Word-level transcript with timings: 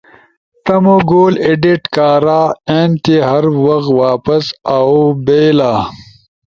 تمو 0.65 0.95
گول 1.09 1.33
ایڈیٹ 1.45 1.83
کارا 1.95 2.41
اینتی 2.71 3.15
ہر 3.29 3.43
وخ 3.65 3.85
واپس 4.01 4.43
او 4.75 4.89
بھئیلا۔ 5.25 5.73